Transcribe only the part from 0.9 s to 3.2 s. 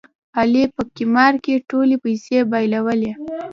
قمار کې ټولې پیسې بایلولې.